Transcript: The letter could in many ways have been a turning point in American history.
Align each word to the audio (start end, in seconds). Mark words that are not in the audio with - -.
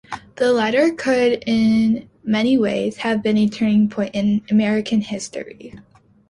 The 0.37 0.51
letter 0.51 0.89
could 0.97 1.43
in 1.45 2.09
many 2.23 2.57
ways 2.57 2.97
have 2.97 3.21
been 3.21 3.37
a 3.37 3.47
turning 3.47 3.87
point 3.87 4.15
in 4.15 4.41
American 4.49 5.01
history. 5.01 5.75